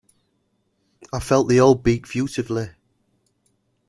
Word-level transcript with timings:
I 1.13 1.19
felt 1.19 1.47
the 1.47 1.59
old 1.59 1.83
beak 1.83 2.07
furtively. 2.07 2.71